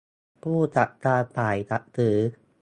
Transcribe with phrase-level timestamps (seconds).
[0.43, 2.17] ผู้จัดการฝ่ายจัดซื้อ